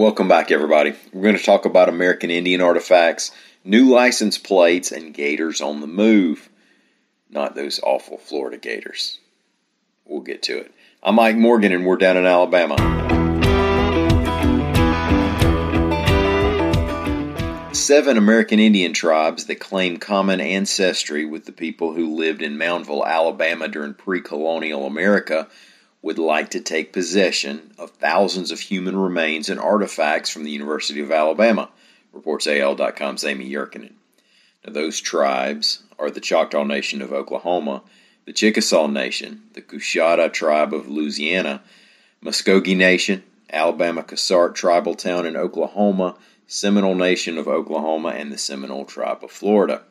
Welcome 0.00 0.28
back, 0.28 0.50
everybody. 0.50 0.94
We're 1.12 1.24
going 1.24 1.36
to 1.36 1.44
talk 1.44 1.66
about 1.66 1.90
American 1.90 2.30
Indian 2.30 2.62
artifacts, 2.62 3.32
new 3.64 3.90
license 3.90 4.38
plates, 4.38 4.92
and 4.92 5.12
gators 5.12 5.60
on 5.60 5.82
the 5.82 5.86
move. 5.86 6.48
Not 7.28 7.54
those 7.54 7.80
awful 7.82 8.16
Florida 8.16 8.56
gators. 8.56 9.18
We'll 10.06 10.22
get 10.22 10.42
to 10.44 10.56
it. 10.56 10.72
I'm 11.02 11.16
Mike 11.16 11.36
Morgan, 11.36 11.72
and 11.72 11.84
we're 11.84 11.98
down 11.98 12.16
in 12.16 12.24
Alabama. 12.24 12.76
Seven 17.74 18.16
American 18.16 18.58
Indian 18.58 18.94
tribes 18.94 19.44
that 19.44 19.60
claim 19.60 19.98
common 19.98 20.40
ancestry 20.40 21.26
with 21.26 21.44
the 21.44 21.52
people 21.52 21.92
who 21.92 22.16
lived 22.16 22.40
in 22.40 22.56
Moundville, 22.56 23.06
Alabama 23.06 23.68
during 23.68 23.92
pre 23.92 24.22
colonial 24.22 24.86
America 24.86 25.46
would 26.02 26.18
like 26.18 26.50
to 26.50 26.60
take 26.60 26.92
possession 26.92 27.72
of 27.78 27.90
thousands 27.90 28.50
of 28.50 28.60
human 28.60 28.96
remains 28.96 29.48
and 29.48 29.60
artifacts 29.60 30.30
from 30.30 30.44
the 30.44 30.50
University 30.50 31.00
of 31.00 31.12
Alabama, 31.12 31.68
reports 32.12 32.46
AL.com's 32.46 33.24
Amy 33.24 33.50
Yurkanin. 33.50 33.92
Now, 34.64 34.72
those 34.72 35.00
tribes 35.00 35.82
are 35.98 36.10
the 36.10 36.20
Choctaw 36.20 36.64
Nation 36.64 37.02
of 37.02 37.12
Oklahoma, 37.12 37.82
the 38.24 38.32
Chickasaw 38.32 38.86
Nation, 38.86 39.42
the 39.52 39.62
Coushatta 39.62 40.32
tribe 40.32 40.72
of 40.72 40.88
Louisiana, 40.88 41.62
Muscogee 42.20 42.74
Nation, 42.74 43.22
Alabama 43.52 44.02
Quassarte 44.02 44.54
tribal 44.54 44.94
town 44.94 45.26
in 45.26 45.36
Oklahoma, 45.36 46.16
Seminole 46.46 46.94
Nation 46.94 47.38
of 47.38 47.48
Oklahoma, 47.48 48.10
and 48.10 48.32
the 48.32 48.38
Seminole 48.38 48.84
tribe 48.84 49.22
of 49.22 49.30
Florida. 49.30 49.82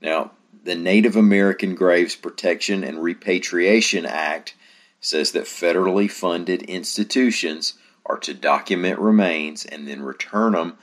Now, 0.00 0.32
the 0.64 0.74
Native 0.74 1.16
American 1.16 1.74
Graves 1.74 2.16
Protection 2.16 2.84
and 2.84 3.02
Repatriation 3.02 4.06
Act 4.06 4.54
says 5.00 5.32
that 5.32 5.44
federally 5.44 6.10
funded 6.10 6.62
institutions 6.62 7.74
are 8.06 8.18
to 8.18 8.34
document 8.34 8.98
remains 8.98 9.64
and 9.64 9.86
then 9.86 10.02
return 10.02 10.52
them 10.52 10.76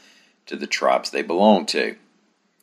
to 0.46 0.56
the 0.56 0.68
tribes 0.68 1.10
they 1.10 1.22
belong 1.22 1.66
to. 1.66 1.96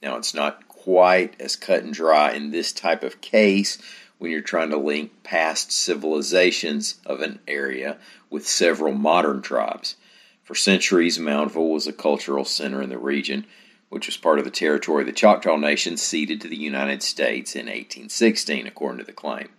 Now, 0.02 0.16
it's 0.16 0.34
not 0.34 0.68
quite 0.68 1.40
as 1.40 1.56
cut 1.56 1.82
and 1.82 1.92
dry 1.92 2.32
in 2.32 2.50
this 2.50 2.72
type 2.72 3.02
of 3.02 3.20
case 3.20 3.78
when 4.18 4.30
you're 4.30 4.40
trying 4.40 4.70
to 4.70 4.76
link 4.76 5.22
past 5.24 5.72
civilizations 5.72 7.00
of 7.04 7.20
an 7.20 7.40
area 7.46 7.98
with 8.30 8.46
several 8.46 8.92
modern 8.92 9.42
tribes. 9.42 9.96
For 10.42 10.54
centuries, 10.54 11.18
Moundville 11.18 11.72
was 11.72 11.86
a 11.86 11.92
cultural 11.92 12.44
center 12.44 12.82
in 12.82 12.88
the 12.88 12.98
region, 12.98 13.46
which 13.88 14.06
was 14.06 14.16
part 14.16 14.38
of 14.38 14.44
the 14.44 14.50
territory 14.50 15.04
the 15.04 15.12
Choctaw 15.12 15.56
Nation 15.56 15.96
ceded 15.96 16.40
to 16.40 16.48
the 16.48 16.56
United 16.56 17.02
States 17.02 17.54
in 17.54 17.66
1816, 17.66 18.66
according 18.66 18.98
to 18.98 19.04
the 19.04 19.12
claim. 19.12 19.50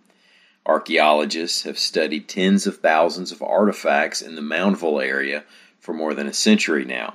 Archaeologists 0.66 1.64
have 1.64 1.78
studied 1.78 2.26
tens 2.26 2.66
of 2.66 2.78
thousands 2.78 3.32
of 3.32 3.42
artifacts 3.42 4.22
in 4.22 4.34
the 4.34 4.40
Moundville 4.40 5.04
area 5.04 5.44
for 5.78 5.92
more 5.92 6.14
than 6.14 6.26
a 6.26 6.32
century 6.32 6.86
now. 6.86 7.14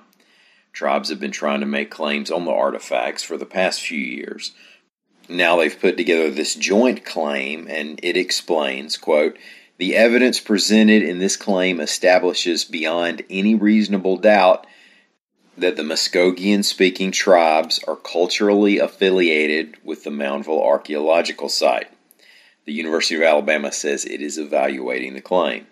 Tribes 0.72 1.10
have 1.10 1.20
been 1.20 1.32
trying 1.32 1.62
to 1.62 1.66
make 1.66 1.90
claims 1.90 2.30
on 2.30 2.46
the 2.46 2.52
artifacts 2.52 3.24
for 3.24 3.38
the 3.38 3.48
past 3.48 3.82
few 3.82 3.98
years. 3.98 4.52
Now 5.28 5.58
they've 5.58 5.80
put 5.80 5.98
together 5.98 6.30
this 6.30 6.54
joint 6.54 7.04
claim, 7.04 7.68
and 7.68 8.00
it 8.04 8.16
explains, 8.16 8.98
quote, 8.98 9.38
the 9.80 9.96
evidence 9.96 10.40
presented 10.40 11.02
in 11.02 11.20
this 11.20 11.38
claim 11.38 11.80
establishes 11.80 12.66
beyond 12.66 13.24
any 13.30 13.56
reasonable 13.56 14.18
doubt 14.18 14.68
that 15.58 15.76
the 15.76 15.84
Muskogean 15.84 16.64
speaking 16.64 17.12
tribes 17.12 17.80
are 17.88 17.96
culturally 17.96 18.78
affiliated 18.78 19.78
with 19.84 20.04
the 20.04 20.10
Moundville 20.10 20.64
archaeological 20.64 21.50
site. 21.50 21.90
The 22.70 22.76
University 22.76 23.16
of 23.16 23.24
Alabama 23.24 23.72
says 23.72 24.06
it 24.06 24.22
is 24.22 24.38
evaluating 24.38 25.16
the 25.16 25.22
claim. 25.22 25.66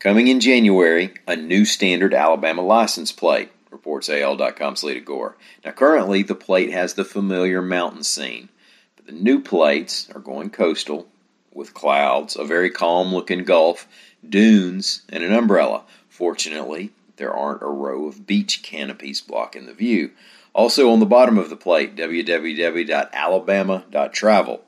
Coming 0.00 0.26
in 0.26 0.40
January, 0.40 1.14
a 1.28 1.36
new 1.36 1.64
standard 1.64 2.12
Alabama 2.12 2.60
license 2.60 3.12
plate, 3.12 3.52
reports 3.70 4.08
AL.com's 4.08 4.82
Leada 4.82 5.02
Gore. 5.02 5.36
Now, 5.64 5.70
currently, 5.70 6.24
the 6.24 6.34
plate 6.34 6.72
has 6.72 6.94
the 6.94 7.04
familiar 7.04 7.62
mountain 7.62 8.02
scene, 8.02 8.48
but 8.96 9.06
the 9.06 9.12
new 9.12 9.40
plates 9.40 10.10
are 10.16 10.20
going 10.20 10.50
coastal 10.50 11.06
with 11.52 11.72
clouds, 11.72 12.34
a 12.34 12.42
very 12.42 12.70
calm 12.70 13.14
looking 13.14 13.44
gulf, 13.44 13.86
dunes, 14.28 15.02
and 15.10 15.22
an 15.22 15.32
umbrella. 15.32 15.84
Fortunately, 16.08 16.90
there 17.20 17.32
aren't 17.32 17.62
a 17.62 17.66
row 17.66 18.06
of 18.06 18.26
beach 18.26 18.62
canopies 18.62 19.20
blocking 19.20 19.66
the 19.66 19.74
view. 19.74 20.10
Also 20.54 20.90
on 20.90 21.00
the 21.00 21.06
bottom 21.06 21.36
of 21.36 21.50
the 21.50 21.56
plate, 21.56 21.94
www.alabama.travel. 21.94 24.64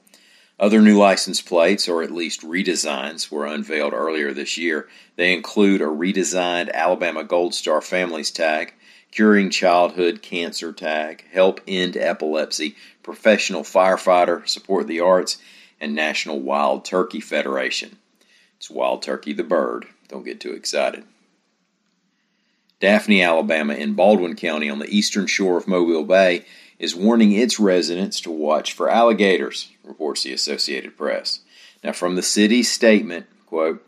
Other 0.60 0.82
new 0.82 0.98
license 0.98 1.40
plates, 1.40 1.88
or 1.88 2.02
at 2.02 2.10
least 2.10 2.42
redesigns, 2.42 3.32
were 3.32 3.46
unveiled 3.46 3.94
earlier 3.94 4.34
this 4.34 4.58
year. 4.58 4.86
They 5.16 5.32
include 5.32 5.80
a 5.80 5.86
redesigned 5.86 6.70
Alabama 6.72 7.24
Gold 7.24 7.54
Star 7.54 7.80
Families 7.80 8.30
tag, 8.30 8.74
Curing 9.10 9.48
Childhood 9.48 10.20
Cancer 10.20 10.74
tag, 10.74 11.24
Help 11.32 11.62
End 11.66 11.96
Epilepsy, 11.96 12.76
Professional 13.02 13.62
Firefighter, 13.62 14.46
Support 14.46 14.88
the 14.88 15.00
Arts, 15.00 15.38
and 15.80 15.94
National 15.94 16.38
Wild 16.38 16.84
Turkey 16.84 17.20
Federation. 17.20 17.96
It's 18.58 18.68
Wild 18.70 19.02
Turkey 19.02 19.32
the 19.32 19.42
bird. 19.42 19.86
Don't 20.06 20.24
get 20.24 20.38
too 20.38 20.52
excited. 20.52 21.04
Daphne, 22.82 23.22
Alabama, 23.22 23.74
in 23.74 23.94
Baldwin 23.94 24.34
County 24.34 24.68
on 24.68 24.80
the 24.80 24.92
eastern 24.92 25.28
shore 25.28 25.56
of 25.56 25.68
Mobile 25.68 26.02
Bay, 26.02 26.44
is 26.80 26.96
warning 26.96 27.30
its 27.30 27.60
residents 27.60 28.20
to 28.22 28.30
watch 28.32 28.72
for 28.72 28.90
alligators, 28.90 29.70
reports 29.84 30.24
the 30.24 30.32
Associated 30.32 30.96
Press. 30.96 31.38
Now, 31.84 31.92
from 31.92 32.16
the 32.16 32.22
city's 32.22 32.72
statement, 32.72 33.26
quote, 33.46 33.86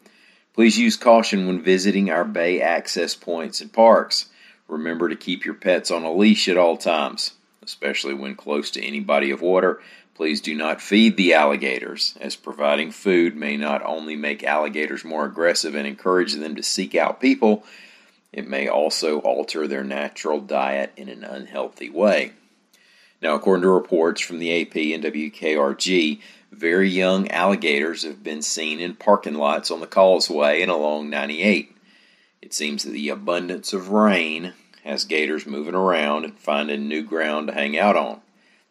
Please 0.53 0.79
use 0.79 0.97
caution 0.97 1.49
when 1.49 1.61
visiting 1.61 2.09
our 2.09 2.25
bay 2.25 2.61
access 2.61 3.17
points 3.17 3.61
and 3.61 3.73
parks. 3.73 4.27
Remember 4.69 5.09
to 5.09 5.17
keep 5.17 5.45
your 5.45 5.55
pets 5.55 5.91
on 5.91 6.05
a 6.05 6.13
leash 6.13 6.47
at 6.47 6.57
all 6.57 6.77
times, 6.77 7.33
especially 7.65 8.15
when 8.15 8.37
close 8.37 8.71
to 8.71 8.81
any 8.81 9.01
body 9.01 9.33
of 9.33 9.43
water. 9.43 9.81
Please 10.15 10.41
do 10.41 10.55
not 10.55 10.81
feed 10.81 11.17
the 11.17 11.35
alligators, 11.35 12.17
as 12.21 12.37
providing 12.37 12.93
food 12.93 13.35
may 13.35 13.57
not 13.57 13.85
only 13.85 14.15
make 14.15 14.45
alligators 14.45 15.05
more 15.05 15.25
aggressive 15.27 15.75
and 15.75 15.85
encourage 15.85 16.35
them 16.35 16.55
to 16.55 16.63
seek 16.63 16.95
out 16.95 17.21
people, 17.21 17.65
it 18.35 18.49
may 18.49 18.67
also 18.67 19.21
alter 19.21 19.69
their 19.69 19.85
natural 19.85 20.41
diet 20.41 20.93
in 20.97 21.09
an 21.09 21.23
unhealthy 21.23 21.89
way. 21.89 22.33
Now, 23.23 23.37
according 23.37 23.63
to 23.63 23.69
reports 23.71 24.21
from 24.21 24.41
the 24.41 24.61
AP 24.61 24.75
and 24.75 25.05
WKRG, 25.05 26.21
very 26.51 26.91
young 26.91 27.31
alligators 27.31 28.03
have 28.03 28.25
been 28.25 28.43
seen 28.43 28.81
in 28.81 28.97
parking 28.97 29.35
lots 29.35 29.71
on 29.71 29.79
the 29.79 29.87
causeway 29.87 30.63
and 30.63 30.71
along 30.71 31.11
98. 31.11 31.77
It 32.43 32.53
seems 32.53 32.83
that 32.83 32.91
the 32.91 33.09
abundance 33.09 33.73
of 33.73 33.91
rain 33.91 34.53
has 34.83 35.05
gators 35.05 35.47
moving 35.47 35.77
around 35.77 36.25
and 36.25 36.37
finding 36.37 36.89
new 36.89 37.05
ground 37.05 37.47
to 37.47 37.55
hang 37.55 37.79
out 37.79 37.97
on, 37.97 38.21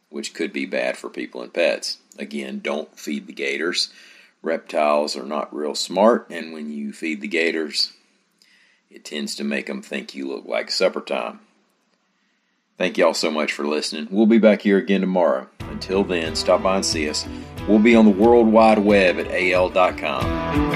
which 0.09 0.33
could 0.33 0.51
be 0.51 0.65
bad 0.65 0.97
for 0.97 1.09
people 1.09 1.41
and 1.41 1.53
pets. 1.53 1.99
Again, 2.19 2.59
don't 2.59 2.99
feed 2.99 3.27
the 3.27 3.33
gators. 3.33 3.93
Reptiles 4.41 5.15
are 5.15 5.23
not 5.23 5.55
real 5.55 5.73
smart, 5.73 6.27
and 6.29 6.51
when 6.51 6.69
you 6.69 6.91
feed 6.91 7.21
the 7.21 7.29
gators, 7.29 7.93
it 8.93 9.03
tends 9.03 9.35
to 9.35 9.43
make 9.43 9.65
them 9.65 9.81
think 9.81 10.13
you 10.13 10.27
look 10.27 10.45
like 10.45 10.69
supper 10.69 11.01
time. 11.01 11.39
Thank 12.77 12.97
y'all 12.97 13.13
so 13.13 13.31
much 13.31 13.51
for 13.51 13.65
listening. 13.65 14.07
We'll 14.11 14.25
be 14.25 14.39
back 14.39 14.61
here 14.61 14.77
again 14.77 15.01
tomorrow. 15.01 15.47
Until 15.59 16.03
then, 16.03 16.35
stop 16.35 16.63
by 16.63 16.77
and 16.77 16.85
see 16.85 17.09
us. 17.09 17.27
We'll 17.67 17.79
be 17.79 17.95
on 17.95 18.05
the 18.05 18.11
World 18.11 18.47
Wide 18.47 18.79
Web 18.79 19.19
at 19.19 19.27
al.com. 19.27 20.72